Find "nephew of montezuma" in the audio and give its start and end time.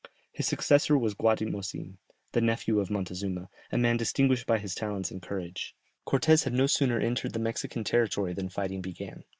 2.41-3.51